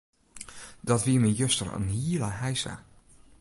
[0.87, 2.73] Dat wie my juster in hiele heisa.